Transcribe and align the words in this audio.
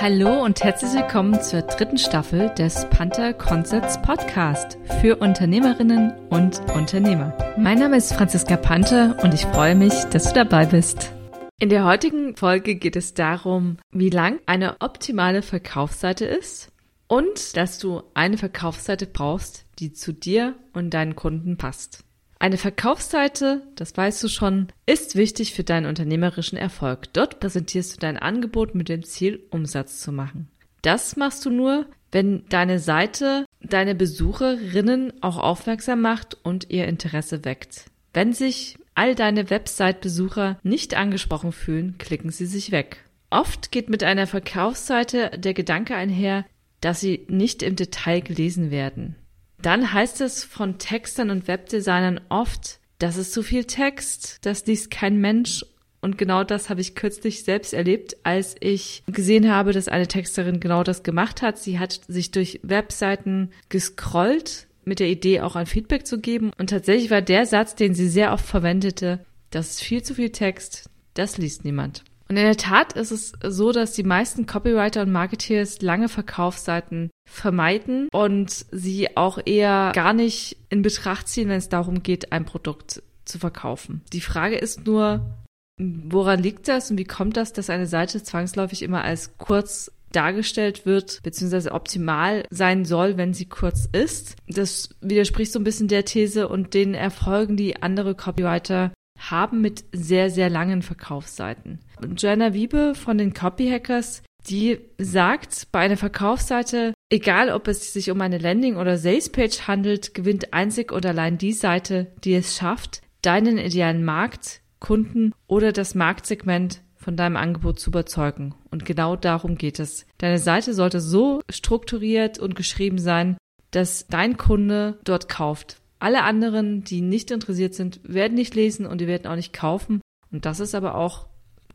Hallo 0.00 0.44
und 0.44 0.62
herzlich 0.62 0.92
willkommen 0.92 1.40
zur 1.40 1.62
dritten 1.62 1.98
Staffel 1.98 2.50
des 2.50 2.86
Panther 2.90 3.32
Concepts 3.32 4.00
Podcast 4.02 4.76
für 5.00 5.16
Unternehmerinnen 5.16 6.12
und 6.30 6.60
Unternehmer. 6.74 7.36
Mein 7.56 7.78
Name 7.78 7.96
ist 7.96 8.12
Franziska 8.12 8.56
Panther 8.56 9.16
und 9.22 9.32
ich 9.32 9.46
freue 9.46 9.74
mich, 9.74 9.94
dass 10.10 10.24
du 10.24 10.34
dabei 10.34 10.66
bist. 10.66 11.12
In 11.60 11.68
der 11.68 11.84
heutigen 11.84 12.36
Folge 12.36 12.74
geht 12.74 12.96
es 12.96 13.14
darum, 13.14 13.78
wie 13.92 14.10
lang 14.10 14.40
eine 14.46 14.80
optimale 14.80 15.42
Verkaufsseite 15.42 16.24
ist 16.24 16.72
und 17.06 17.56
dass 17.56 17.78
du 17.78 18.02
eine 18.14 18.36
Verkaufsseite 18.36 19.06
brauchst, 19.06 19.64
die 19.78 19.92
zu 19.92 20.12
dir 20.12 20.54
und 20.72 20.90
deinen 20.90 21.14
Kunden 21.14 21.56
passt. 21.56 22.04
Eine 22.44 22.58
Verkaufsseite, 22.58 23.62
das 23.74 23.96
weißt 23.96 24.22
du 24.22 24.28
schon, 24.28 24.68
ist 24.84 25.16
wichtig 25.16 25.54
für 25.54 25.64
deinen 25.64 25.86
unternehmerischen 25.86 26.58
Erfolg. 26.58 27.10
Dort 27.14 27.40
präsentierst 27.40 27.94
du 27.94 28.00
dein 28.00 28.18
Angebot 28.18 28.74
mit 28.74 28.90
dem 28.90 29.02
Ziel, 29.02 29.42
Umsatz 29.48 30.02
zu 30.02 30.12
machen. 30.12 30.50
Das 30.82 31.16
machst 31.16 31.46
du 31.46 31.50
nur, 31.50 31.86
wenn 32.12 32.44
deine 32.50 32.80
Seite 32.80 33.46
deine 33.62 33.94
Besucherinnen 33.94 35.14
auch 35.22 35.38
aufmerksam 35.38 36.02
macht 36.02 36.36
und 36.42 36.68
ihr 36.68 36.86
Interesse 36.86 37.46
weckt. 37.46 37.86
Wenn 38.12 38.34
sich 38.34 38.76
all 38.94 39.14
deine 39.14 39.48
Website-Besucher 39.48 40.58
nicht 40.62 40.92
angesprochen 40.92 41.50
fühlen, 41.52 41.96
klicken 41.96 42.28
sie 42.28 42.44
sich 42.44 42.72
weg. 42.72 43.06
Oft 43.30 43.72
geht 43.72 43.88
mit 43.88 44.04
einer 44.04 44.26
Verkaufsseite 44.26 45.30
der 45.38 45.54
Gedanke 45.54 45.94
einher, 45.94 46.44
dass 46.82 47.00
sie 47.00 47.24
nicht 47.26 47.62
im 47.62 47.74
Detail 47.74 48.20
gelesen 48.20 48.70
werden. 48.70 49.16
Dann 49.64 49.94
heißt 49.94 50.20
es 50.20 50.44
von 50.44 50.76
Textern 50.76 51.30
und 51.30 51.48
Webdesignern 51.48 52.20
oft, 52.28 52.80
das 52.98 53.16
ist 53.16 53.32
zu 53.32 53.42
viel 53.42 53.64
Text, 53.64 54.40
das 54.42 54.66
liest 54.66 54.90
kein 54.90 55.22
Mensch. 55.22 55.64
Und 56.02 56.18
genau 56.18 56.44
das 56.44 56.68
habe 56.68 56.82
ich 56.82 56.94
kürzlich 56.94 57.44
selbst 57.44 57.72
erlebt, 57.72 58.14
als 58.24 58.56
ich 58.60 59.02
gesehen 59.06 59.50
habe, 59.50 59.72
dass 59.72 59.88
eine 59.88 60.06
Texterin 60.06 60.60
genau 60.60 60.82
das 60.82 61.02
gemacht 61.02 61.40
hat. 61.40 61.56
Sie 61.56 61.78
hat 61.78 61.98
sich 62.08 62.30
durch 62.30 62.60
Webseiten 62.62 63.52
gescrollt 63.70 64.66
mit 64.84 65.00
der 65.00 65.08
Idee, 65.08 65.40
auch 65.40 65.56
ein 65.56 65.64
Feedback 65.64 66.06
zu 66.06 66.20
geben. 66.20 66.50
Und 66.58 66.68
tatsächlich 66.68 67.10
war 67.10 67.22
der 67.22 67.46
Satz, 67.46 67.74
den 67.74 67.94
sie 67.94 68.10
sehr 68.10 68.34
oft 68.34 68.44
verwendete, 68.44 69.24
das 69.48 69.70
ist 69.70 69.82
viel 69.82 70.02
zu 70.02 70.14
viel 70.14 70.28
Text, 70.28 70.90
das 71.14 71.38
liest 71.38 71.64
niemand. 71.64 72.04
Und 72.28 72.36
in 72.36 72.44
der 72.44 72.56
Tat 72.56 72.94
ist 72.94 73.10
es 73.10 73.32
so, 73.42 73.72
dass 73.72 73.92
die 73.92 74.02
meisten 74.02 74.46
Copywriter 74.46 75.02
und 75.02 75.12
Marketeers 75.12 75.82
lange 75.82 76.08
Verkaufsseiten 76.08 77.10
vermeiden 77.28 78.08
und 78.12 78.50
sie 78.70 79.16
auch 79.16 79.38
eher 79.44 79.92
gar 79.94 80.14
nicht 80.14 80.56
in 80.70 80.82
Betracht 80.82 81.28
ziehen, 81.28 81.48
wenn 81.48 81.58
es 81.58 81.68
darum 81.68 82.02
geht, 82.02 82.32
ein 82.32 82.44
Produkt 82.44 83.02
zu 83.24 83.38
verkaufen. 83.38 84.02
Die 84.12 84.20
Frage 84.20 84.56
ist 84.56 84.86
nur, 84.86 85.44
woran 85.78 86.42
liegt 86.42 86.68
das 86.68 86.90
und 86.90 86.98
wie 86.98 87.04
kommt 87.04 87.36
das, 87.36 87.52
dass 87.52 87.70
eine 87.70 87.86
Seite 87.86 88.22
zwangsläufig 88.22 88.82
immer 88.82 89.02
als 89.02 89.36
kurz 89.38 89.90
dargestellt 90.12 90.86
wird, 90.86 91.20
beziehungsweise 91.22 91.72
optimal 91.72 92.44
sein 92.50 92.84
soll, 92.84 93.16
wenn 93.16 93.34
sie 93.34 93.46
kurz 93.46 93.88
ist. 93.90 94.36
Das 94.46 94.90
widerspricht 95.00 95.52
so 95.52 95.58
ein 95.58 95.64
bisschen 95.64 95.88
der 95.88 96.04
These 96.04 96.48
und 96.48 96.74
den 96.74 96.94
Erfolgen, 96.94 97.56
die 97.56 97.82
andere 97.82 98.14
Copywriter 98.14 98.92
haben 99.30 99.60
mit 99.60 99.84
sehr, 99.92 100.30
sehr 100.30 100.50
langen 100.50 100.82
Verkaufsseiten. 100.82 101.80
Joanna 102.16 102.54
Wiebe 102.54 102.94
von 102.94 103.18
den 103.18 103.34
Copyhackers, 103.34 104.22
die 104.48 104.78
sagt, 104.98 105.68
bei 105.72 105.80
einer 105.80 105.96
Verkaufsseite, 105.96 106.94
egal 107.10 107.50
ob 107.50 107.68
es 107.68 107.92
sich 107.92 108.10
um 108.10 108.20
eine 108.20 108.38
Landing- 108.38 108.76
oder 108.76 108.98
Salespage 108.98 109.66
handelt, 109.66 110.14
gewinnt 110.14 110.52
einzig 110.52 110.92
und 110.92 111.06
allein 111.06 111.38
die 111.38 111.52
Seite, 111.52 112.12
die 112.24 112.34
es 112.34 112.56
schafft, 112.56 113.00
deinen 113.22 113.58
idealen 113.58 114.04
Markt, 114.04 114.60
Kunden 114.80 115.32
oder 115.46 115.72
das 115.72 115.94
Marktsegment 115.94 116.82
von 116.94 117.16
deinem 117.16 117.36
Angebot 117.36 117.78
zu 117.80 117.90
überzeugen. 117.90 118.54
Und 118.70 118.84
genau 118.84 119.16
darum 119.16 119.56
geht 119.56 119.78
es. 119.78 120.06
Deine 120.18 120.38
Seite 120.38 120.74
sollte 120.74 121.00
so 121.00 121.40
strukturiert 121.50 122.38
und 122.38 122.56
geschrieben 122.56 122.98
sein, 122.98 123.36
dass 123.70 124.06
dein 124.08 124.36
Kunde 124.36 124.98
dort 125.04 125.28
kauft. 125.28 125.80
Alle 126.04 126.22
anderen, 126.22 126.84
die 126.84 127.00
nicht 127.00 127.30
interessiert 127.30 127.72
sind, 127.72 127.98
werden 128.04 128.34
nicht 128.34 128.54
lesen 128.54 128.84
und 128.84 129.00
die 129.00 129.06
werden 129.06 129.26
auch 129.26 129.36
nicht 129.36 129.54
kaufen. 129.54 130.02
Und 130.30 130.44
das 130.44 130.60
ist 130.60 130.74
aber 130.74 130.96
auch 130.96 131.28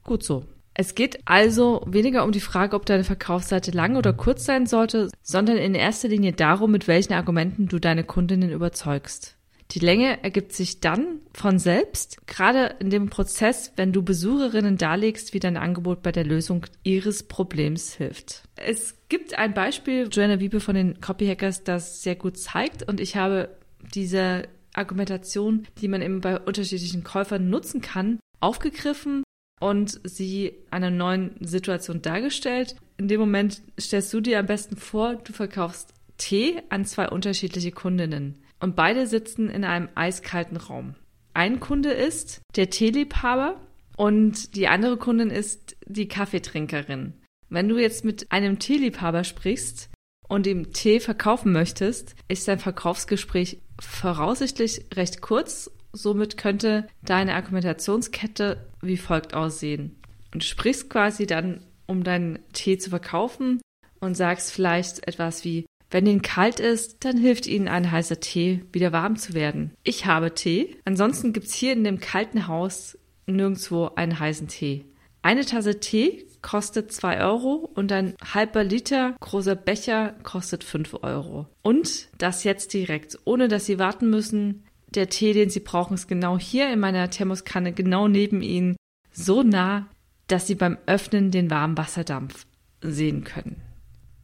gut 0.04 0.22
so. 0.22 0.46
Es 0.76 0.94
geht 0.94 1.18
also 1.26 1.82
weniger 1.88 2.24
um 2.24 2.32
die 2.32 2.40
Frage, 2.40 2.76
ob 2.76 2.86
deine 2.86 3.04
Verkaufsseite 3.04 3.72
lang 3.72 3.96
oder 3.96 4.14
kurz 4.14 4.46
sein 4.46 4.68
sollte, 4.68 5.10
sondern 5.24 5.58
in 5.58 5.74
erster 5.74 6.10
Linie 6.10 6.34
darum, 6.34 6.70
mit 6.70 6.88
welchen 6.88 7.14
Argumenten 7.14 7.70
du 7.70 7.80
deine 7.80 8.04
Kundinnen 8.04 8.52
überzeugst. 8.52 9.36
Die 9.72 9.80
Länge 9.80 10.24
ergibt 10.24 10.54
sich 10.54 10.80
dann 10.80 11.22
von 11.34 11.58
selbst, 11.58 12.28
gerade 12.28 12.76
in 12.80 12.92
dem 12.92 13.10
Prozess, 13.10 13.74
wenn 13.78 13.94
du 13.94 14.04
Besucherinnen 14.04 14.78
darlegst, 14.78 15.34
wie 15.34 15.40
dein 15.40 15.58
Angebot 15.58 16.04
bei 16.04 16.12
der 16.12 16.24
Lösung 16.24 16.68
ihres 16.84 17.24
Problems 17.24 17.96
hilft. 17.96 18.44
Es 18.56 18.96
gibt 19.10 19.40
ein 19.40 19.56
Beispiel, 19.56 20.08
Joanna 20.12 20.40
Wiebe 20.40 20.60
von 20.60 20.76
den 20.76 21.02
Copyhackers, 21.02 21.64
das 21.64 22.04
sehr 22.04 22.16
gut 22.16 22.38
zeigt 22.38 22.88
und 22.88 23.00
ich 23.00 23.16
habe 23.16 23.59
diese 23.94 24.44
Argumentation, 24.74 25.68
die 25.82 25.88
man 25.88 26.02
eben 26.02 26.22
bei 26.22 26.40
unterschiedlichen 26.40 27.04
Käufern 27.04 27.50
nutzen 27.50 27.82
kann, 27.82 28.20
aufgegriffen 28.40 29.24
und 29.60 30.00
sie 30.04 30.54
einer 30.72 30.90
neuen 30.90 31.36
Situation 31.42 32.02
dargestellt. 32.02 32.76
In 32.98 33.08
dem 33.08 33.20
Moment 33.20 33.62
stellst 33.80 34.14
du 34.14 34.22
dir 34.22 34.40
am 34.40 34.46
besten 34.46 34.78
vor, 34.78 35.16
du 35.16 35.34
verkaufst 35.34 35.94
Tee 36.18 36.62
an 36.70 36.86
zwei 36.86 37.10
unterschiedliche 37.10 37.72
Kundinnen 37.72 38.40
und 38.60 38.76
beide 38.76 39.08
sitzen 39.08 39.50
in 39.50 39.64
einem 39.64 39.90
eiskalten 39.96 40.58
Raum. 40.58 40.96
Ein 41.34 41.60
Kunde 41.60 41.92
ist 41.92 42.42
der 42.56 42.70
Teeliebhaber 42.70 43.60
und 43.96 44.56
die 44.56 44.68
andere 44.68 44.98
Kundin 44.98 45.30
ist 45.30 45.78
die 45.86 46.08
Kaffeetrinkerin. 46.08 47.14
Wenn 47.50 47.70
du 47.70 47.78
jetzt 47.78 48.06
mit 48.06 48.32
einem 48.32 48.60
Teeliebhaber 48.60 49.24
sprichst 49.24 49.90
und 50.30 50.48
ihm 50.48 50.72
Tee 50.72 51.02
verkaufen 51.02 51.52
möchtest, 51.52 52.16
ist 52.30 52.48
dein 52.48 52.60
Verkaufsgespräch 52.60 53.60
voraussichtlich 53.82 54.86
recht 54.94 55.20
kurz. 55.20 55.70
Somit 55.92 56.38
könnte 56.38 56.88
deine 57.02 57.34
Argumentationskette 57.36 58.66
wie 58.82 58.98
folgt 58.98 59.34
aussehen. 59.34 59.98
Du 60.32 60.40
sprichst 60.40 60.90
quasi 60.90 61.26
dann, 61.26 61.66
um 61.88 62.04
deinen 62.04 62.40
Tee 62.54 62.78
zu 62.78 62.92
verkaufen 62.92 63.60
und 64.00 64.16
sagst 64.16 64.52
vielleicht 64.52 65.06
etwas 65.08 65.44
wie, 65.44 65.66
wenn 65.92 66.06
Ihnen 66.06 66.22
kalt 66.22 66.60
ist, 66.60 67.04
dann 67.04 67.18
hilft 67.18 67.48
Ihnen 67.48 67.68
ein 67.68 67.92
heißer 67.92 68.20
Tee, 68.20 68.64
wieder 68.72 68.92
warm 68.92 69.16
zu 69.16 69.34
werden. 69.34 69.72
Ich 69.84 70.06
habe 70.06 70.36
Tee. 70.36 70.78
Ansonsten 70.86 71.34
gibt's 71.34 71.54
hier 71.54 71.74
in 71.74 71.84
dem 71.84 72.00
kalten 72.00 72.48
Haus 72.48 72.98
nirgendwo 73.26 73.90
einen 73.96 74.20
heißen 74.20 74.48
Tee. 74.48 74.86
Eine 75.22 75.46
Tasse 75.46 75.80
Tee 75.80 76.26
kostet 76.42 76.94
2 76.94 77.22
Euro 77.22 77.70
und 77.74 77.92
ein 77.92 78.16
halber 78.34 78.64
Liter 78.64 79.16
großer 79.20 79.56
Becher 79.56 80.16
kostet 80.24 80.64
5 80.64 81.04
Euro. 81.04 81.48
Und 81.62 82.08
das 82.18 82.44
jetzt 82.44 82.74
direkt, 82.74 83.20
ohne 83.26 83.50
dass 83.50 83.66
Sie 83.66 83.80
warten 83.80 84.10
müssen. 84.10 84.64
Der 84.96 85.10
Tee, 85.10 85.34
den 85.34 85.50
Sie 85.50 85.60
brauchen, 85.60 85.94
ist 85.96 86.08
genau 86.08 86.40
hier 86.40 86.72
in 86.72 86.80
meiner 86.80 87.10
Thermoskanne, 87.10 87.74
genau 87.74 88.08
neben 88.08 88.42
Ihnen, 88.42 88.76
so 89.12 89.44
nah, 89.44 89.88
dass 90.28 90.48
Sie 90.48 90.56
beim 90.56 90.78
Öffnen 90.86 91.32
den 91.32 91.52
warmen 91.52 91.78
Wasserdampf 91.78 92.46
sehen 92.82 93.24
können. 93.24 93.62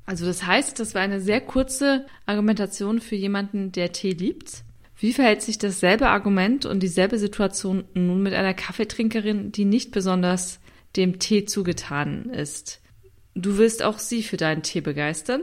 Also 0.06 0.26
das 0.26 0.46
heißt, 0.46 0.80
das 0.80 0.96
war 0.96 1.02
eine 1.02 1.20
sehr 1.20 1.42
kurze 1.42 2.06
Argumentation 2.26 3.02
für 3.02 3.16
jemanden, 3.16 3.72
der 3.72 3.92
Tee 3.92 4.12
liebt. 4.12 4.64
Wie 4.98 5.14
verhält 5.14 5.42
sich 5.42 5.58
dasselbe 5.58 6.08
Argument 6.08 6.66
und 6.66 6.82
dieselbe 6.82 7.20
Situation 7.20 7.84
nun 7.94 8.24
mit 8.24 8.34
einer 8.34 8.54
Kaffeetrinkerin, 8.54 9.52
die 9.52 9.66
nicht 9.66 9.92
besonders 9.92 10.60
dem 10.96 11.20
Tee 11.20 11.46
zugetan 11.46 12.30
ist. 12.30 12.82
Du 13.34 13.58
willst 13.58 13.84
auch 13.84 14.00
sie 14.00 14.24
für 14.24 14.38
deinen 14.38 14.64
Tee 14.64 14.82
begeistern. 14.82 15.42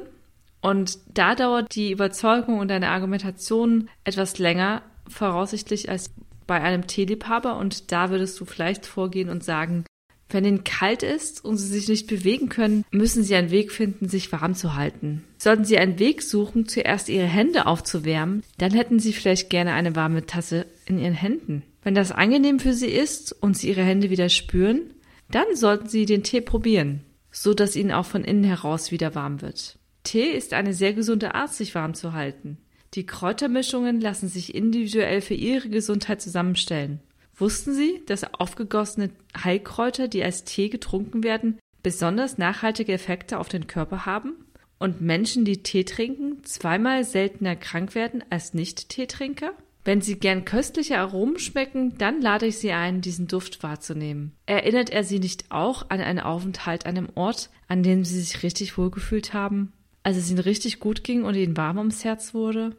Und 0.60 0.98
da 1.12 1.34
dauert 1.34 1.74
die 1.74 1.90
Überzeugung 1.90 2.58
und 2.60 2.68
deine 2.68 2.90
Argumentation 2.90 3.88
etwas 4.04 4.38
länger, 4.38 4.82
voraussichtlich 5.08 5.90
als 5.90 6.10
bei 6.46 6.60
einem 6.60 6.86
Teeliebhaber. 6.86 7.56
Und 7.56 7.90
da 7.90 8.10
würdest 8.10 8.38
du 8.40 8.44
vielleicht 8.44 8.86
vorgehen 8.86 9.28
und 9.28 9.42
sagen, 9.42 9.84
wenn 10.32 10.44
ihnen 10.44 10.64
kalt 10.64 11.02
ist 11.02 11.44
und 11.44 11.56
sie 11.56 11.66
sich 11.66 11.88
nicht 11.88 12.06
bewegen 12.06 12.48
können, 12.48 12.84
müssen 12.90 13.22
sie 13.22 13.34
einen 13.34 13.50
Weg 13.50 13.70
finden, 13.72 14.08
sich 14.08 14.32
warm 14.32 14.54
zu 14.54 14.74
halten. 14.74 15.24
Sollten 15.36 15.64
sie 15.64 15.78
einen 15.78 15.98
Weg 15.98 16.22
suchen, 16.22 16.66
zuerst 16.66 17.08
ihre 17.08 17.26
Hände 17.26 17.66
aufzuwärmen, 17.66 18.42
dann 18.58 18.72
hätten 18.72 18.98
sie 18.98 19.12
vielleicht 19.12 19.50
gerne 19.50 19.72
eine 19.72 19.94
warme 19.94 20.24
Tasse 20.24 20.66
in 20.86 20.98
ihren 20.98 21.14
Händen. 21.14 21.62
Wenn 21.82 21.94
das 21.94 22.12
angenehm 22.12 22.60
für 22.60 22.72
sie 22.72 22.90
ist 22.90 23.32
und 23.32 23.56
sie 23.56 23.68
ihre 23.68 23.82
Hände 23.82 24.08
wieder 24.08 24.28
spüren, 24.28 24.82
dann 25.34 25.54
sollten 25.54 25.88
Sie 25.88 26.06
den 26.06 26.22
Tee 26.22 26.40
probieren, 26.40 27.04
so 27.30 27.54
dass 27.54 27.76
Ihnen 27.76 27.92
auch 27.92 28.06
von 28.06 28.24
innen 28.24 28.44
heraus 28.44 28.90
wieder 28.90 29.14
warm 29.14 29.42
wird. 29.42 29.78
Tee 30.04 30.30
ist 30.30 30.52
eine 30.52 30.74
sehr 30.74 30.92
gesunde 30.92 31.34
Art, 31.34 31.52
sich 31.52 31.74
warm 31.74 31.94
zu 31.94 32.12
halten. 32.12 32.58
Die 32.94 33.06
Kräutermischungen 33.06 34.00
lassen 34.00 34.28
sich 34.28 34.54
individuell 34.54 35.20
für 35.20 35.34
Ihre 35.34 35.68
Gesundheit 35.68 36.20
zusammenstellen. 36.20 37.00
Wussten 37.34 37.72
Sie, 37.72 38.02
dass 38.06 38.34
aufgegossene 38.34 39.10
Heilkräuter, 39.42 40.08
die 40.08 40.22
als 40.22 40.44
Tee 40.44 40.68
getrunken 40.68 41.22
werden, 41.24 41.58
besonders 41.82 42.36
nachhaltige 42.36 42.92
Effekte 42.92 43.38
auf 43.38 43.48
den 43.48 43.66
Körper 43.66 44.04
haben? 44.04 44.34
Und 44.78 45.00
Menschen, 45.00 45.44
die 45.44 45.62
Tee 45.62 45.84
trinken, 45.84 46.44
zweimal 46.44 47.04
seltener 47.04 47.56
krank 47.56 47.94
werden 47.94 48.22
als 48.30 48.52
Nicht-Teetrinker? 48.52 49.52
Wenn 49.84 50.00
Sie 50.00 50.18
gern 50.18 50.44
köstliche 50.44 50.98
Aromen 50.98 51.38
schmecken, 51.38 51.98
dann 51.98 52.20
lade 52.20 52.46
ich 52.46 52.58
Sie 52.58 52.72
ein, 52.72 53.00
diesen 53.00 53.26
Duft 53.26 53.62
wahrzunehmen. 53.62 54.32
Erinnert 54.46 54.90
er 54.90 55.02
Sie 55.02 55.18
nicht 55.18 55.50
auch 55.50 55.90
an 55.90 56.00
einen 56.00 56.20
Aufenthalt 56.20 56.86
an 56.86 56.96
einem 56.96 57.08
Ort, 57.14 57.50
an 57.66 57.82
dem 57.82 58.04
Sie 58.04 58.20
sich 58.20 58.42
richtig 58.42 58.78
wohlgefühlt 58.78 59.34
haben? 59.34 59.72
Als 60.04 60.16
es 60.16 60.30
Ihnen 60.30 60.38
richtig 60.38 60.78
gut 60.78 61.02
ging 61.02 61.24
und 61.24 61.34
Ihnen 61.34 61.56
warm 61.56 61.78
ums 61.78 62.04
Herz 62.04 62.32
wurde? 62.32 62.76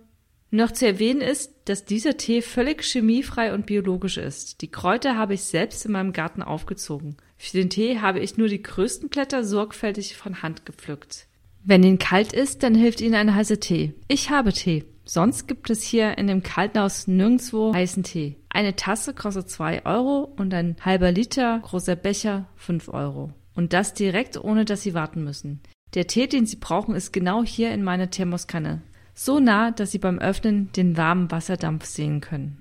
Noch 0.55 0.71
zu 0.71 0.85
erwähnen 0.85 1.21
ist, 1.21 1.51
dass 1.65 1.83
dieser 1.83 2.15
Tee 2.15 2.43
völlig 2.43 2.83
chemiefrei 2.83 3.53
und 3.53 3.65
biologisch 3.65 4.17
ist. 4.17 4.61
Die 4.61 4.69
Kräuter 4.69 5.17
habe 5.17 5.33
ich 5.33 5.43
selbst 5.43 5.83
in 5.83 5.93
meinem 5.93 6.13
Garten 6.13 6.43
aufgezogen. 6.43 7.17
Für 7.37 7.57
den 7.57 7.71
Tee 7.71 7.99
habe 7.99 8.19
ich 8.19 8.37
nur 8.37 8.47
die 8.47 8.61
größten 8.61 9.09
Blätter 9.09 9.43
sorgfältig 9.43 10.15
von 10.15 10.43
Hand 10.43 10.65
gepflückt. 10.65 11.27
Wenn 11.63 11.81
Ihnen 11.81 11.97
kalt 11.97 12.33
ist, 12.33 12.61
dann 12.61 12.75
hilft 12.75 13.01
Ihnen 13.01 13.15
ein 13.15 13.33
heißer 13.33 13.59
Tee. 13.59 13.93
Ich 14.07 14.29
habe 14.29 14.53
Tee. 14.53 14.85
Sonst 15.05 15.47
gibt 15.47 15.69
es 15.69 15.83
hier 15.83 16.17
in 16.17 16.27
dem 16.27 16.43
Kaltenhaus 16.43 17.07
nirgendwo 17.07 17.73
heißen 17.73 18.03
Tee. 18.03 18.37
Eine 18.49 18.75
Tasse 18.75 19.13
kostet 19.13 19.49
zwei 19.49 19.85
Euro 19.85 20.33
und 20.37 20.53
ein 20.53 20.77
halber 20.81 21.11
Liter 21.11 21.59
großer 21.59 21.95
Becher 21.95 22.45
fünf 22.55 22.87
Euro. 22.89 23.33
Und 23.55 23.73
das 23.73 23.93
direkt, 23.93 24.41
ohne 24.41 24.65
dass 24.65 24.81
Sie 24.81 24.93
warten 24.93 25.23
müssen. 25.23 25.61
Der 25.93 26.07
Tee, 26.07 26.27
den 26.27 26.45
Sie 26.45 26.55
brauchen, 26.55 26.95
ist 26.95 27.11
genau 27.11 27.43
hier 27.43 27.71
in 27.71 27.83
meiner 27.83 28.09
Thermoskanne. 28.09 28.81
So 29.13 29.39
nah, 29.39 29.71
dass 29.71 29.91
Sie 29.91 29.99
beim 29.99 30.19
Öffnen 30.19 30.71
den 30.71 30.97
warmen 30.97 31.29
Wasserdampf 31.29 31.85
sehen 31.85 32.19
können. 32.19 32.57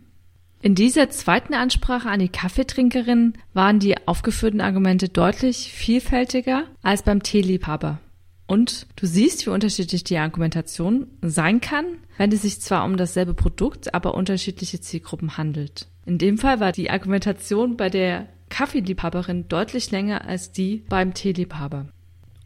In 0.61 0.75
dieser 0.75 1.11
zweiten 1.11 1.55
Ansprache 1.55 2.09
an 2.09 2.21
die 2.21 2.29
Kaffeetrinkerin 2.29 3.33
waren 3.53 3.81
die 3.81 4.06
aufgeführten 4.06 4.61
Argumente 4.61 5.09
deutlich 5.09 5.73
vielfältiger 5.73 6.65
als 6.83 7.03
beim 7.03 7.23
Teeliebhaber. 7.23 7.99
Und 8.47 8.87
du 8.97 9.06
siehst, 9.06 9.47
wie 9.47 9.50
unterschiedlich 9.50 10.05
die 10.05 10.19
Argumentation 10.19 11.06
sein 11.23 11.61
kann, 11.61 11.85
wenn 12.19 12.33
es 12.33 12.43
sich 12.43 12.61
zwar 12.61 12.85
um 12.85 12.97
dasselbe 12.97 13.35
Produkt, 13.35 13.94
aber 13.94 14.15
unterschiedliche 14.15 14.81
Zielgruppen 14.81 15.37
handelt. 15.37 15.89
In 16.05 16.19
dem 16.19 16.39
Fall 16.39 16.61
war 16.61 16.73
die 16.73 16.91
Argumentation 16.91 17.77
bei 17.77 17.89
der 17.89 18.29
Kaffeeliebhaberin 18.49 19.49
deutlich 19.49 19.91
länger 19.91 20.27
als 20.27 20.53
die 20.53 20.85
beim 20.89 21.15
Teeliebhaber. 21.15 21.89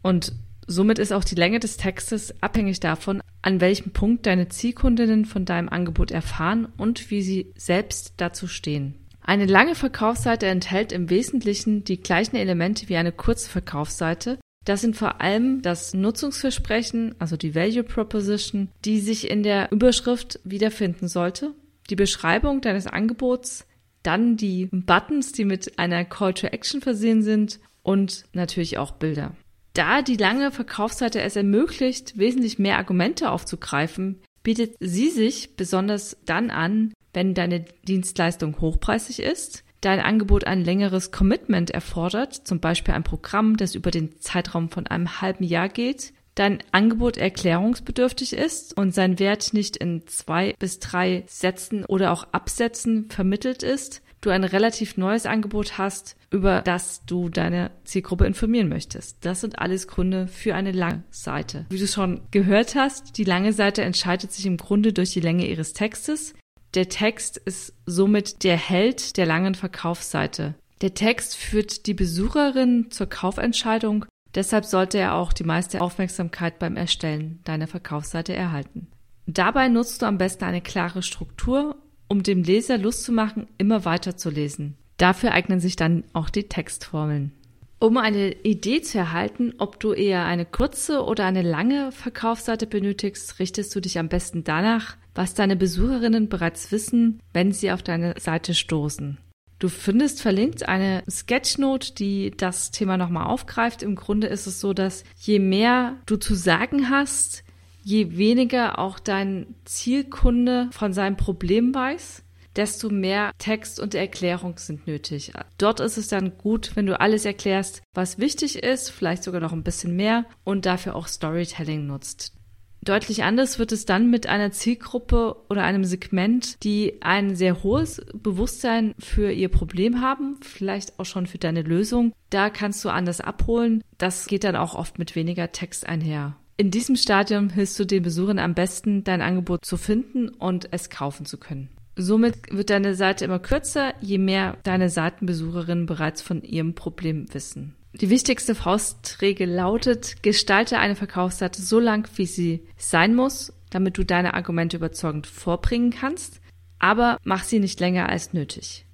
Und 0.01 0.33
somit 0.67 0.99
ist 0.99 1.11
auch 1.11 1.23
die 1.23 1.35
Länge 1.35 1.59
des 1.59 1.77
Textes 1.77 2.33
abhängig 2.41 2.79
davon, 2.79 3.21
an 3.41 3.59
welchem 3.59 3.91
Punkt 3.91 4.25
deine 4.25 4.47
Zielkundinnen 4.47 5.25
von 5.25 5.45
deinem 5.45 5.69
Angebot 5.69 6.11
erfahren 6.11 6.67
und 6.77 7.11
wie 7.11 7.21
sie 7.21 7.51
selbst 7.57 8.13
dazu 8.17 8.47
stehen. 8.47 8.95
Eine 9.21 9.45
lange 9.45 9.75
Verkaufsseite 9.75 10.45
enthält 10.45 10.93
im 10.93 11.09
Wesentlichen 11.09 11.83
die 11.83 11.99
gleichen 11.99 12.37
Elemente 12.37 12.87
wie 12.87 12.95
eine 12.95 13.11
kurze 13.11 13.49
Verkaufsseite, 13.49 14.39
das 14.67 14.81
sind 14.81 14.97
vor 14.97 15.21
allem 15.21 15.61
das 15.61 15.93
Nutzungsversprechen, 15.93 17.15
also 17.19 17.37
die 17.37 17.55
Value 17.55 17.83
Proposition, 17.83 18.67
die 18.83 18.99
sich 18.99 19.29
in 19.29 19.41
der 19.41 19.71
Überschrift 19.71 20.41
wiederfinden 20.43 21.07
sollte, 21.07 21.53
die 21.89 21.95
Beschreibung 21.95 22.59
deines 22.59 22.85
Angebots, 22.85 23.65
dann 24.03 24.35
die 24.35 24.65
Buttons, 24.65 25.31
die 25.31 25.45
mit 25.45 25.79
einer 25.79 26.03
Call 26.03 26.33
to 26.33 26.47
Action 26.47 26.81
versehen 26.81 27.21
sind 27.21 27.61
und 27.81 28.25
natürlich 28.33 28.77
auch 28.77 28.91
Bilder. 28.91 29.37
Da 29.73 30.01
die 30.01 30.17
lange 30.17 30.51
Verkaufsseite 30.51 31.21
es 31.21 31.37
ermöglicht, 31.37 32.17
wesentlich 32.17 32.59
mehr 32.59 32.77
Argumente 32.77 33.31
aufzugreifen, 33.31 34.19
bietet 34.43 34.75
sie 34.81 35.11
sich 35.11 35.55
besonders 35.55 36.17
dann 36.25 36.49
an, 36.49 36.93
wenn 37.13 37.33
deine 37.33 37.63
Dienstleistung 37.87 38.59
hochpreisig 38.59 39.19
ist, 39.19 39.63
dein 39.81 39.99
Angebot 39.99 40.45
ein 40.45 40.63
längeres 40.63 41.11
Commitment 41.11 41.71
erfordert, 41.71 42.33
zum 42.33 42.59
Beispiel 42.59 42.93
ein 42.93 43.03
Programm, 43.03 43.57
das 43.57 43.75
über 43.75 43.91
den 43.91 44.19
Zeitraum 44.19 44.69
von 44.69 44.87
einem 44.87 45.21
halben 45.21 45.43
Jahr 45.43 45.69
geht, 45.69 46.13
dein 46.35 46.59
Angebot 46.71 47.17
erklärungsbedürftig 47.17 48.33
ist 48.33 48.77
und 48.77 48.93
sein 48.93 49.19
Wert 49.19 49.53
nicht 49.53 49.77
in 49.77 50.05
zwei 50.07 50.55
bis 50.59 50.79
drei 50.79 51.23
Sätzen 51.27 51.85
oder 51.85 52.11
auch 52.11 52.27
Absätzen 52.31 53.09
vermittelt 53.09 53.63
ist, 53.63 54.01
du 54.21 54.29
ein 54.29 54.43
relativ 54.43 54.97
neues 54.97 55.25
Angebot 55.25 55.77
hast, 55.77 56.15
über 56.31 56.61
das 56.61 57.05
du 57.05 57.29
deine 57.29 57.71
Zielgruppe 57.83 58.25
informieren 58.25 58.69
möchtest. 58.69 59.25
Das 59.25 59.41
sind 59.41 59.59
alles 59.59 59.87
Gründe 59.87 60.27
für 60.27 60.55
eine 60.55 60.71
lange 60.71 61.03
Seite. 61.09 61.65
Wie 61.69 61.79
du 61.79 61.87
schon 61.87 62.21
gehört 62.31 62.75
hast, 62.75 63.17
die 63.17 63.23
lange 63.23 63.53
Seite 63.53 63.83
entscheidet 63.83 64.31
sich 64.31 64.45
im 64.45 64.57
Grunde 64.57 64.93
durch 64.93 65.11
die 65.11 65.21
Länge 65.21 65.47
ihres 65.47 65.73
Textes. 65.73 66.33
Der 66.73 66.89
Text 66.89 67.37
ist 67.37 67.73
somit 67.85 68.43
der 68.43 68.57
Held 68.57 69.17
der 69.17 69.25
langen 69.25 69.55
Verkaufsseite. 69.55 70.55
Der 70.81 70.93
Text 70.93 71.35
führt 71.35 71.87
die 71.87 71.93
Besucherin 71.93 72.91
zur 72.91 73.07
Kaufentscheidung, 73.07 74.05
deshalb 74.35 74.65
sollte 74.65 74.99
er 74.99 75.15
auch 75.15 75.33
die 75.33 75.43
meiste 75.43 75.81
Aufmerksamkeit 75.81 76.59
beim 76.59 76.75
Erstellen 76.75 77.39
deiner 77.45 77.67
Verkaufsseite 77.67 78.33
erhalten. 78.33 78.87
Dabei 79.25 79.69
nutzt 79.69 80.01
du 80.01 80.05
am 80.05 80.17
besten 80.17 80.45
eine 80.45 80.61
klare 80.61 81.01
Struktur, 81.01 81.75
um 82.07 82.23
dem 82.23 82.43
Leser 82.43 82.77
Lust 82.77 83.03
zu 83.03 83.11
machen, 83.11 83.47
immer 83.57 83.83
weiter 83.83 84.15
zu 84.15 84.29
lesen. 84.29 84.77
Dafür 84.97 85.31
eignen 85.31 85.59
sich 85.59 85.75
dann 85.75 86.03
auch 86.13 86.29
die 86.29 86.47
Textformeln. 86.47 87.31
Um 87.79 87.97
eine 87.97 88.31
Idee 88.41 88.81
zu 88.81 88.97
erhalten, 88.97 89.53
ob 89.59 89.79
du 89.79 89.93
eher 89.93 90.25
eine 90.25 90.45
kurze 90.45 91.03
oder 91.03 91.25
eine 91.25 91.43
lange 91.43 91.91
Verkaufsseite 91.91 92.65
benötigst, 92.65 93.37
richtest 93.37 93.75
du 93.75 93.79
dich 93.81 93.99
am 93.99 94.09
besten 94.09 94.43
danach, 94.43 94.97
was 95.13 95.35
deine 95.35 95.55
Besucherinnen 95.55 96.27
bereits 96.27 96.71
wissen, 96.71 97.21
wenn 97.33 97.51
sie 97.51 97.71
auf 97.71 97.83
deine 97.83 98.15
Seite 98.19 98.55
stoßen. 98.55 99.19
Du 99.59 99.69
findest 99.69 100.21
verlinkt 100.21 100.67
eine 100.67 101.03
Sketchnote, 101.09 101.93
die 101.93 102.31
das 102.35 102.71
Thema 102.71 102.97
nochmal 102.97 103.27
aufgreift. 103.27 103.83
Im 103.83 103.95
Grunde 103.95 104.27
ist 104.27 104.47
es 104.47 104.59
so, 104.59 104.73
dass 104.73 105.03
je 105.15 105.37
mehr 105.39 105.97
du 106.07 106.17
zu 106.17 106.33
sagen 106.33 106.89
hast, 106.89 107.43
je 107.83 108.17
weniger 108.17 108.79
auch 108.79 108.99
dein 108.99 109.55
Zielkunde 109.65 110.69
von 110.71 110.93
seinem 110.93 111.15
Problem 111.15 111.73
weiß 111.73 112.23
desto 112.57 112.89
mehr 112.89 113.31
Text 113.37 113.79
und 113.79 113.95
Erklärung 113.95 114.57
sind 114.57 114.87
nötig. 114.87 115.31
Dort 115.57 115.79
ist 115.79 115.97
es 115.97 116.07
dann 116.07 116.37
gut, 116.37 116.71
wenn 116.75 116.85
du 116.85 116.99
alles 116.99 117.25
erklärst, 117.25 117.81
was 117.93 118.17
wichtig 118.17 118.63
ist, 118.63 118.89
vielleicht 118.89 119.23
sogar 119.23 119.41
noch 119.41 119.53
ein 119.53 119.63
bisschen 119.63 119.95
mehr 119.95 120.25
und 120.43 120.65
dafür 120.65 120.95
auch 120.95 121.07
Storytelling 121.07 121.85
nutzt. 121.85 122.33
Deutlich 122.81 123.23
anders 123.23 123.59
wird 123.59 123.73
es 123.73 123.85
dann 123.85 124.09
mit 124.09 124.27
einer 124.27 124.51
Zielgruppe 124.51 125.35
oder 125.49 125.63
einem 125.63 125.83
Segment, 125.83 126.63
die 126.63 127.01
ein 127.01 127.35
sehr 127.35 127.63
hohes 127.63 128.01
Bewusstsein 128.13 128.95
für 128.97 129.31
ihr 129.31 129.49
Problem 129.49 130.01
haben, 130.01 130.37
vielleicht 130.41 130.97
auch 130.99 131.03
schon 131.05 131.27
für 131.27 131.37
deine 131.37 131.63
Lösung. 131.63 132.13
Da 132.29 132.49
kannst 132.49 132.85
du 132.85 132.89
anders 132.89 133.19
abholen. 133.19 133.83
Das 133.97 134.27
geht 134.27 134.45
dann 134.45 134.55
auch 134.55 134.73
oft 134.73 134.99
mit 134.99 135.15
weniger 135.15 135.51
Text 135.51 135.85
einher. 135.87 136.37
In 136.55 136.71
diesem 136.71 136.95
Stadium 136.95 137.49
hilfst 137.49 137.77
du 137.79 137.85
den 137.85 138.03
Besuchern 138.03 138.39
am 138.39 138.53
besten, 138.53 139.03
dein 139.03 139.21
Angebot 139.21 139.65
zu 139.65 139.75
finden 139.75 140.29
und 140.29 140.69
es 140.71 140.89
kaufen 140.89 141.25
zu 141.25 141.37
können. 141.37 141.69
Somit 141.97 142.35
wird 142.51 142.69
deine 142.69 142.93
Seite 142.93 143.25
immer 143.25 143.39
kürzer, 143.39 143.93
je 144.01 144.19
mehr 144.19 144.57
deine 144.63 144.89
Seitenbesucherinnen 144.89 145.87
bereits 145.87 146.21
von 146.21 146.43
ihrem 146.43 146.75
Problem 146.75 147.25
wissen. 147.33 147.75
Die 147.93 148.11
wichtigste 148.11 148.53
Faustregel 148.53 149.49
lautet, 149.49 150.21
gestalte 150.21 150.77
eine 150.77 150.95
Verkaufsseite 150.95 151.59
so 151.59 151.79
lang, 151.79 152.07
wie 152.15 152.27
sie 152.27 152.61
sein 152.77 153.15
muss, 153.15 153.51
damit 153.71 153.97
du 153.97 154.03
deine 154.03 154.35
Argumente 154.35 154.77
überzeugend 154.77 155.25
vorbringen 155.25 155.89
kannst, 155.89 156.39
aber 156.77 157.17
mach 157.23 157.43
sie 157.43 157.59
nicht 157.59 157.79
länger 157.79 158.09
als 158.09 158.31
nötig. 158.31 158.85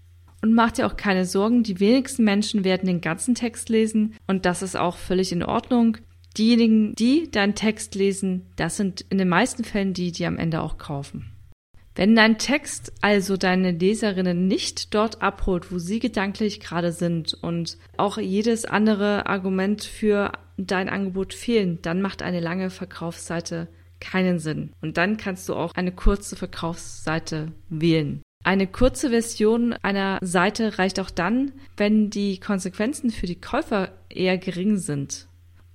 Und 0.41 0.53
mach 0.53 0.71
dir 0.71 0.87
auch 0.87 0.95
keine 0.95 1.25
Sorgen, 1.25 1.63
die 1.63 1.81
wenigsten 1.81 2.23
Menschen 2.23 2.63
werden 2.63 2.87
den 2.87 3.01
ganzen 3.01 3.35
Text 3.35 3.67
lesen 3.67 4.15
und 4.27 4.45
das 4.45 4.61
ist 4.61 4.77
auch 4.77 4.95
völlig 4.95 5.33
in 5.33 5.43
Ordnung. 5.43 5.97
Diejenigen, 6.37 6.95
die 6.95 7.29
deinen 7.29 7.55
Text 7.55 7.95
lesen, 7.95 8.45
das 8.55 8.77
sind 8.77 9.01
in 9.09 9.17
den 9.17 9.29
meisten 9.29 9.65
Fällen 9.65 9.93
die, 9.93 10.13
die 10.13 10.25
am 10.25 10.37
Ende 10.37 10.61
auch 10.61 10.77
kaufen. 10.77 11.32
Wenn 11.95 12.15
dein 12.15 12.39
Text 12.39 12.91
also 13.01 13.37
deine 13.37 13.71
Leserinnen 13.71 14.47
nicht 14.47 14.93
dort 14.95 15.21
abholt, 15.21 15.71
wo 15.71 15.77
sie 15.77 15.99
gedanklich 15.99 16.59
gerade 16.59 16.91
sind 16.91 17.35
und 17.35 17.77
auch 17.97 18.17
jedes 18.17 18.65
andere 18.65 19.27
Argument 19.27 19.83
für 19.83 20.31
dein 20.57 20.89
Angebot 20.89 21.33
fehlen, 21.33 21.79
dann 21.81 22.01
macht 22.01 22.23
eine 22.23 22.39
lange 22.39 22.69
Verkaufsseite 22.69 23.67
keinen 23.99 24.39
Sinn. 24.39 24.71
Und 24.81 24.97
dann 24.97 25.17
kannst 25.17 25.47
du 25.47 25.55
auch 25.55 25.73
eine 25.75 25.91
kurze 25.91 26.35
Verkaufsseite 26.35 27.51
wählen. 27.69 28.21
Eine 28.43 28.67
kurze 28.67 29.11
Version 29.11 29.73
einer 29.83 30.19
Seite 30.21 30.77
reicht 30.77 30.99
auch 30.99 31.09
dann, 31.09 31.53
wenn 31.77 32.09
die 32.09 32.39
Konsequenzen 32.39 33.09
für 33.09 33.25
die 33.25 33.39
Käufer 33.39 33.89
eher 34.09 34.37
gering 34.37 34.77
sind 34.77 35.27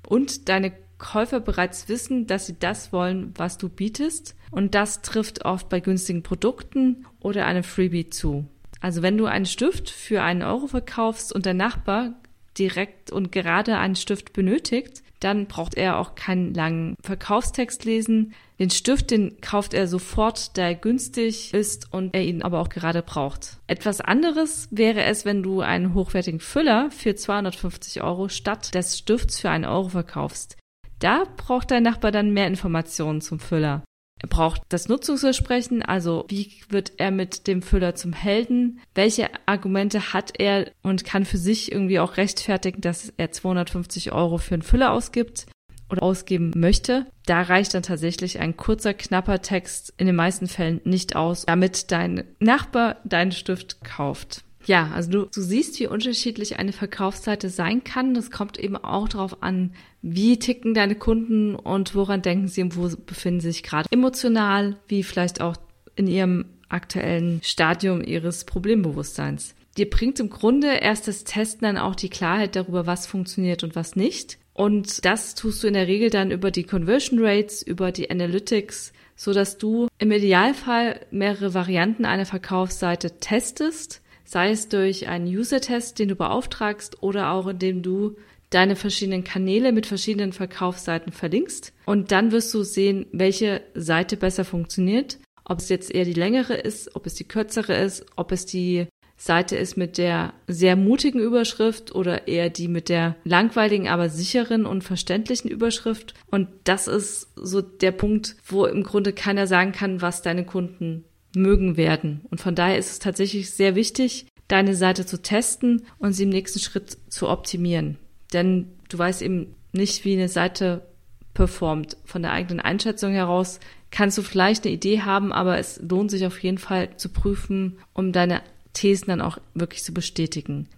und 0.06 0.50
deine 0.50 0.72
Käufer 0.98 1.40
bereits 1.40 1.88
wissen, 1.88 2.26
dass 2.26 2.46
sie 2.46 2.58
das 2.58 2.92
wollen, 2.92 3.32
was 3.36 3.58
du 3.58 3.68
bietest. 3.68 4.36
Und 4.50 4.74
das 4.74 5.02
trifft 5.02 5.44
oft 5.44 5.68
bei 5.68 5.80
günstigen 5.80 6.22
Produkten 6.22 7.06
oder 7.20 7.46
einem 7.46 7.64
Freebie 7.64 8.10
zu. 8.10 8.46
Also 8.80 9.02
wenn 9.02 9.18
du 9.18 9.26
einen 9.26 9.46
Stift 9.46 9.90
für 9.90 10.22
einen 10.22 10.42
Euro 10.42 10.66
verkaufst 10.66 11.32
und 11.32 11.46
der 11.46 11.54
Nachbar 11.54 12.14
direkt 12.58 13.10
und 13.10 13.32
gerade 13.32 13.78
einen 13.78 13.96
Stift 13.96 14.32
benötigt, 14.32 15.02
dann 15.20 15.46
braucht 15.46 15.74
er 15.76 15.98
auch 15.98 16.14
keinen 16.14 16.54
langen 16.54 16.96
Verkaufstext 17.02 17.84
lesen. 17.84 18.34
Den 18.58 18.70
Stift, 18.70 19.10
den 19.10 19.40
kauft 19.40 19.74
er 19.74 19.88
sofort, 19.88 20.56
da 20.56 20.62
er 20.62 20.74
günstig 20.74 21.54
ist 21.54 21.92
und 21.92 22.14
er 22.14 22.22
ihn 22.22 22.42
aber 22.42 22.60
auch 22.60 22.68
gerade 22.68 23.02
braucht. 23.02 23.58
Etwas 23.66 24.00
anderes 24.00 24.68
wäre 24.70 25.02
es, 25.04 25.24
wenn 25.24 25.42
du 25.42 25.60
einen 25.60 25.94
hochwertigen 25.94 26.40
Füller 26.40 26.90
für 26.90 27.14
250 27.14 28.02
Euro 28.02 28.28
statt 28.28 28.74
des 28.74 28.98
Stifts 28.98 29.40
für 29.40 29.50
einen 29.50 29.64
Euro 29.64 29.88
verkaufst. 29.88 30.56
Da 30.98 31.24
braucht 31.36 31.70
dein 31.70 31.82
Nachbar 31.82 32.12
dann 32.12 32.32
mehr 32.32 32.46
Informationen 32.46 33.20
zum 33.20 33.40
Füller. 33.40 33.84
Er 34.20 34.28
braucht 34.28 34.62
das 34.68 34.88
Nutzungsversprechen, 34.88 35.82
also 35.82 36.24
wie 36.28 36.50
wird 36.68 36.92
er 36.98 37.12
mit 37.12 37.46
dem 37.46 37.62
Füller 37.62 37.94
zum 37.94 38.12
Helden? 38.12 38.80
Welche 38.94 39.28
Argumente 39.46 40.12
hat 40.12 40.32
er 40.40 40.72
und 40.82 41.04
kann 41.04 41.24
für 41.24 41.38
sich 41.38 41.70
irgendwie 41.70 42.00
auch 42.00 42.16
rechtfertigen, 42.16 42.80
dass 42.80 43.12
er 43.16 43.30
250 43.30 44.10
Euro 44.12 44.38
für 44.38 44.54
einen 44.54 44.62
Füller 44.62 44.92
ausgibt? 44.92 45.46
oder 45.90 46.02
ausgeben 46.02 46.52
möchte, 46.54 47.06
da 47.26 47.42
reicht 47.42 47.74
dann 47.74 47.82
tatsächlich 47.82 48.40
ein 48.40 48.56
kurzer, 48.56 48.94
knapper 48.94 49.40
Text 49.40 49.94
in 49.96 50.06
den 50.06 50.16
meisten 50.16 50.46
Fällen 50.46 50.80
nicht 50.84 51.16
aus, 51.16 51.46
damit 51.46 51.90
dein 51.90 52.24
Nachbar 52.40 52.96
deinen 53.04 53.32
Stift 53.32 53.82
kauft. 53.84 54.44
Ja, 54.68 54.90
also 54.94 55.10
du, 55.10 55.24
du 55.34 55.40
siehst, 55.40 55.80
wie 55.80 55.86
unterschiedlich 55.86 56.58
eine 56.58 56.72
Verkaufsseite 56.72 57.48
sein 57.48 57.84
kann. 57.84 58.12
Das 58.12 58.30
kommt 58.30 58.58
eben 58.58 58.76
auch 58.76 59.08
darauf 59.08 59.42
an, 59.42 59.72
wie 60.02 60.38
ticken 60.38 60.74
deine 60.74 60.94
Kunden 60.94 61.54
und 61.54 61.94
woran 61.94 62.20
denken 62.20 62.48
sie 62.48 62.62
und 62.62 62.76
wo 62.76 62.94
befinden 63.06 63.40
sie 63.40 63.52
sich 63.52 63.62
gerade 63.62 63.88
emotional, 63.90 64.76
wie 64.86 65.02
vielleicht 65.02 65.40
auch 65.40 65.56
in 65.96 66.06
ihrem 66.06 66.44
aktuellen 66.68 67.40
Stadium 67.42 68.02
ihres 68.02 68.44
Problembewusstseins. 68.44 69.54
Dir 69.78 69.88
bringt 69.88 70.20
im 70.20 70.28
Grunde 70.28 70.68
erst 70.68 71.08
das 71.08 71.24
Testen 71.24 71.62
dann 71.62 71.78
auch 71.78 71.94
die 71.94 72.10
Klarheit 72.10 72.54
darüber, 72.54 72.86
was 72.86 73.06
funktioniert 73.06 73.64
und 73.64 73.74
was 73.74 73.96
nicht. 73.96 74.36
Und 74.52 75.02
das 75.06 75.34
tust 75.34 75.62
du 75.62 75.68
in 75.68 75.74
der 75.74 75.86
Regel 75.86 76.10
dann 76.10 76.30
über 76.30 76.50
die 76.50 76.64
Conversion 76.64 77.24
Rates, 77.24 77.62
über 77.62 77.90
die 77.90 78.10
Analytics, 78.10 78.92
so 79.16 79.32
dass 79.32 79.56
du 79.56 79.88
im 79.98 80.12
Idealfall 80.12 81.06
mehrere 81.10 81.54
Varianten 81.54 82.04
einer 82.04 82.26
Verkaufsseite 82.26 83.18
testest, 83.18 84.02
sei 84.28 84.50
es 84.50 84.68
durch 84.68 85.08
einen 85.08 85.26
User-Test, 85.26 85.98
den 85.98 86.10
du 86.10 86.14
beauftragst 86.14 87.02
oder 87.02 87.30
auch 87.30 87.46
indem 87.46 87.82
du 87.82 88.16
deine 88.50 88.76
verschiedenen 88.76 89.24
Kanäle 89.24 89.72
mit 89.72 89.86
verschiedenen 89.86 90.34
Verkaufsseiten 90.34 91.12
verlinkst. 91.12 91.72
Und 91.86 92.12
dann 92.12 92.30
wirst 92.30 92.52
du 92.52 92.62
sehen, 92.62 93.06
welche 93.10 93.62
Seite 93.74 94.18
besser 94.18 94.44
funktioniert. 94.44 95.18
Ob 95.44 95.60
es 95.60 95.70
jetzt 95.70 95.90
eher 95.94 96.04
die 96.04 96.12
längere 96.12 96.54
ist, 96.54 96.94
ob 96.94 97.06
es 97.06 97.14
die 97.14 97.24
kürzere 97.24 97.74
ist, 97.78 98.04
ob 98.16 98.30
es 98.30 98.44
die 98.44 98.86
Seite 99.16 99.56
ist 99.56 99.78
mit 99.78 99.96
der 99.96 100.34
sehr 100.46 100.76
mutigen 100.76 101.20
Überschrift 101.20 101.94
oder 101.94 102.28
eher 102.28 102.50
die 102.50 102.68
mit 102.68 102.90
der 102.90 103.16
langweiligen, 103.24 103.88
aber 103.88 104.10
sicheren 104.10 104.66
und 104.66 104.84
verständlichen 104.84 105.50
Überschrift. 105.50 106.12
Und 106.26 106.48
das 106.64 106.86
ist 106.86 107.32
so 107.34 107.62
der 107.62 107.92
Punkt, 107.92 108.36
wo 108.46 108.66
im 108.66 108.82
Grunde 108.82 109.14
keiner 109.14 109.46
sagen 109.46 109.72
kann, 109.72 110.02
was 110.02 110.20
deine 110.20 110.44
Kunden 110.44 111.04
mögen 111.34 111.76
werden. 111.76 112.22
Und 112.30 112.40
von 112.40 112.54
daher 112.54 112.78
ist 112.78 112.90
es 112.90 112.98
tatsächlich 112.98 113.50
sehr 113.50 113.74
wichtig, 113.74 114.26
deine 114.48 114.74
Seite 114.74 115.04
zu 115.04 115.20
testen 115.20 115.82
und 115.98 116.12
sie 116.12 116.24
im 116.24 116.30
nächsten 116.30 116.58
Schritt 116.58 116.98
zu 117.08 117.28
optimieren. 117.28 117.98
Denn 118.32 118.66
du 118.88 118.98
weißt 118.98 119.22
eben 119.22 119.54
nicht, 119.72 120.04
wie 120.04 120.14
eine 120.14 120.28
Seite 120.28 120.86
performt. 121.34 121.96
Von 122.04 122.22
der 122.22 122.32
eigenen 122.32 122.60
Einschätzung 122.60 123.12
heraus 123.12 123.60
kannst 123.90 124.18
du 124.18 124.22
vielleicht 124.22 124.64
eine 124.64 124.74
Idee 124.74 125.02
haben, 125.02 125.32
aber 125.32 125.58
es 125.58 125.80
lohnt 125.80 126.10
sich 126.10 126.26
auf 126.26 126.42
jeden 126.42 126.58
Fall 126.58 126.96
zu 126.96 127.10
prüfen, 127.10 127.78
um 127.92 128.12
deine 128.12 128.42
Thesen 128.72 129.08
dann 129.08 129.20
auch 129.20 129.38
wirklich 129.54 129.84
zu 129.84 129.92
bestätigen. 129.92 130.68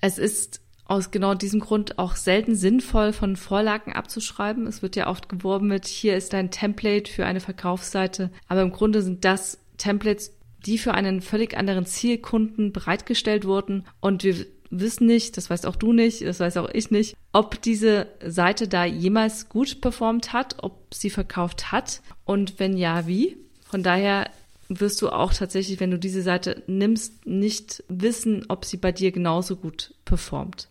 Es 0.00 0.18
ist 0.18 0.60
aus 0.86 1.12
genau 1.12 1.34
diesem 1.34 1.60
Grund 1.60 1.98
auch 1.98 2.16
selten 2.16 2.56
sinnvoll, 2.56 3.12
von 3.12 3.36
Vorlagen 3.36 3.92
abzuschreiben. 3.92 4.66
Es 4.66 4.82
wird 4.82 4.96
ja 4.96 5.06
oft 5.06 5.28
geworben 5.28 5.68
mit, 5.68 5.86
hier 5.86 6.16
ist 6.16 6.34
ein 6.34 6.50
Template 6.50 7.10
für 7.10 7.26
eine 7.26 7.40
Verkaufsseite. 7.40 8.30
Aber 8.48 8.62
im 8.62 8.72
Grunde 8.72 9.02
sind 9.02 9.24
das 9.24 9.58
Templates, 9.80 10.36
die 10.64 10.78
für 10.78 10.94
einen 10.94 11.22
völlig 11.22 11.56
anderen 11.56 11.86
Zielkunden 11.86 12.72
bereitgestellt 12.72 13.44
wurden. 13.44 13.86
Und 14.00 14.24
wir 14.24 14.46
wissen 14.70 15.06
nicht, 15.06 15.36
das 15.36 15.50
weißt 15.50 15.66
auch 15.66 15.76
du 15.76 15.92
nicht, 15.92 16.22
das 16.22 16.40
weiß 16.40 16.56
auch 16.58 16.68
ich 16.72 16.90
nicht, 16.90 17.16
ob 17.32 17.60
diese 17.60 18.06
Seite 18.24 18.68
da 18.68 18.84
jemals 18.84 19.48
gut 19.48 19.80
performt 19.80 20.32
hat, 20.32 20.56
ob 20.62 20.94
sie 20.94 21.10
verkauft 21.10 21.72
hat 21.72 22.02
und 22.24 22.58
wenn 22.58 22.76
ja, 22.76 23.06
wie. 23.06 23.36
Von 23.68 23.82
daher 23.82 24.30
wirst 24.68 25.02
du 25.02 25.10
auch 25.10 25.34
tatsächlich, 25.34 25.80
wenn 25.80 25.90
du 25.90 25.98
diese 25.98 26.22
Seite 26.22 26.62
nimmst, 26.66 27.26
nicht 27.26 27.82
wissen, 27.88 28.46
ob 28.48 28.64
sie 28.64 28.76
bei 28.76 28.92
dir 28.92 29.10
genauso 29.10 29.56
gut 29.56 29.94
performt. 30.04 30.68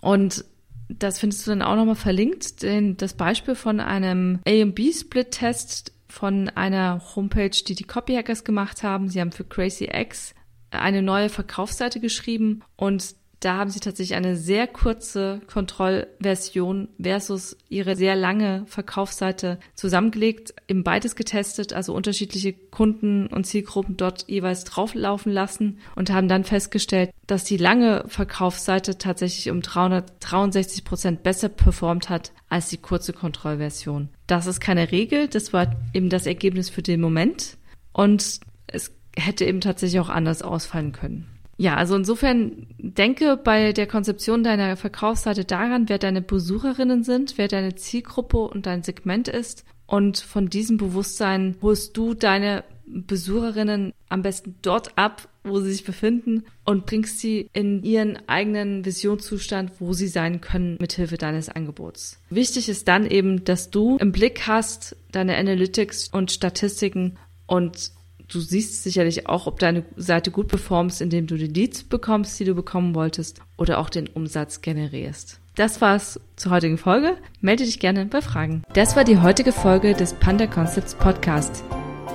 Und 0.00 0.44
das 0.88 1.18
findest 1.18 1.46
du 1.46 1.50
dann 1.50 1.62
auch 1.62 1.76
nochmal 1.76 1.96
verlinkt, 1.96 2.62
denn 2.62 2.96
das 2.96 3.14
Beispiel 3.14 3.54
von 3.54 3.80
einem 3.80 4.38
A&B-Split-Test 4.46 5.92
von 6.08 6.48
einer 6.50 7.02
Homepage, 7.14 7.50
die 7.50 7.74
die 7.74 7.84
Copyhackers 7.84 8.44
gemacht 8.44 8.82
haben. 8.82 9.08
Sie 9.08 9.20
haben 9.20 9.32
für 9.32 9.44
Crazy 9.44 9.88
X 9.92 10.34
eine 10.70 11.02
neue 11.02 11.28
Verkaufsseite 11.28 12.00
geschrieben 12.00 12.62
und 12.76 13.14
da 13.40 13.58
haben 13.58 13.70
sie 13.70 13.80
tatsächlich 13.80 14.16
eine 14.16 14.36
sehr 14.36 14.66
kurze 14.66 15.40
Kontrollversion 15.46 16.88
versus 17.00 17.56
ihre 17.68 17.94
sehr 17.94 18.16
lange 18.16 18.64
Verkaufsseite 18.66 19.58
zusammengelegt, 19.74 20.54
eben 20.68 20.84
beides 20.84 21.16
getestet, 21.16 21.72
also 21.72 21.94
unterschiedliche 21.94 22.54
Kunden 22.54 23.26
und 23.26 23.46
Zielgruppen 23.46 23.96
dort 23.96 24.26
jeweils 24.28 24.64
drauflaufen 24.64 25.32
lassen 25.32 25.78
und 25.94 26.10
haben 26.10 26.28
dann 26.28 26.44
festgestellt, 26.44 27.10
dass 27.26 27.44
die 27.44 27.58
lange 27.58 28.04
Verkaufsseite 28.08 28.96
tatsächlich 28.96 29.50
um 29.50 29.60
363 29.60 30.84
Prozent 30.84 31.22
besser 31.22 31.50
performt 31.50 32.08
hat 32.08 32.32
als 32.48 32.68
die 32.68 32.78
kurze 32.78 33.12
Kontrollversion. 33.12 34.08
Das 34.26 34.46
ist 34.46 34.60
keine 34.60 34.90
Regel, 34.92 35.28
das 35.28 35.52
war 35.52 35.76
eben 35.92 36.08
das 36.08 36.26
Ergebnis 36.26 36.70
für 36.70 36.82
den 36.82 37.00
Moment 37.00 37.58
und 37.92 38.40
es 38.66 38.92
hätte 39.14 39.44
eben 39.44 39.60
tatsächlich 39.60 40.00
auch 40.00 40.08
anders 40.08 40.42
ausfallen 40.42 40.92
können. 40.92 41.35
Ja, 41.58 41.76
also 41.76 41.96
insofern 41.96 42.66
denke 42.78 43.36
bei 43.36 43.72
der 43.72 43.86
Konzeption 43.86 44.44
deiner 44.44 44.76
Verkaufsseite 44.76 45.44
daran, 45.44 45.88
wer 45.88 45.98
deine 45.98 46.20
Besucherinnen 46.20 47.02
sind, 47.02 47.38
wer 47.38 47.48
deine 47.48 47.74
Zielgruppe 47.74 48.38
und 48.38 48.66
dein 48.66 48.82
Segment 48.82 49.28
ist. 49.28 49.64
Und 49.86 50.18
von 50.18 50.48
diesem 50.50 50.76
Bewusstsein 50.76 51.56
holst 51.62 51.96
du 51.96 52.14
deine 52.14 52.64
Besucherinnen 52.86 53.92
am 54.08 54.22
besten 54.22 54.56
dort 54.62 54.96
ab, 54.96 55.28
wo 55.42 55.60
sie 55.60 55.72
sich 55.72 55.84
befinden 55.84 56.44
und 56.64 56.86
bringst 56.86 57.18
sie 57.18 57.50
in 57.52 57.82
ihren 57.82 58.18
eigenen 58.28 58.84
Visionszustand, 58.84 59.72
wo 59.80 59.92
sie 59.92 60.08
sein 60.08 60.40
können, 60.40 60.76
mithilfe 60.80 61.16
deines 61.16 61.48
Angebots. 61.48 62.20
Wichtig 62.30 62.68
ist 62.68 62.86
dann 62.86 63.06
eben, 63.06 63.44
dass 63.44 63.70
du 63.70 63.96
im 63.96 64.12
Blick 64.12 64.46
hast, 64.46 64.96
deine 65.10 65.36
Analytics 65.36 66.08
und 66.08 66.30
Statistiken 66.30 67.18
und 67.46 67.92
du 68.28 68.40
siehst 68.40 68.82
sicherlich 68.82 69.28
auch, 69.28 69.46
ob 69.46 69.58
deine 69.58 69.84
Seite 69.96 70.30
gut 70.30 70.48
performst, 70.48 71.00
indem 71.00 71.26
du 71.26 71.36
die 71.36 71.46
Leads 71.46 71.84
bekommst, 71.84 72.38
die 72.38 72.44
du 72.44 72.54
bekommen 72.54 72.94
wolltest, 72.94 73.40
oder 73.56 73.78
auch 73.78 73.90
den 73.90 74.08
Umsatz 74.08 74.60
generierst. 74.60 75.40
Das 75.54 75.80
war's 75.80 76.20
zur 76.36 76.52
heutigen 76.52 76.76
Folge. 76.76 77.16
Melde 77.40 77.64
dich 77.64 77.80
gerne 77.80 78.04
bei 78.04 78.20
Fragen. 78.20 78.62
Das 78.74 78.94
war 78.94 79.04
die 79.04 79.18
heutige 79.18 79.52
Folge 79.52 79.94
des 79.94 80.12
Panda 80.12 80.46
Concepts 80.46 80.94
Podcast. 80.94 81.64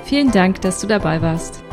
Vielen 0.05 0.31
Dank, 0.31 0.61
dass 0.61 0.79
du 0.79 0.87
dabei 0.87 1.21
warst. 1.21 1.63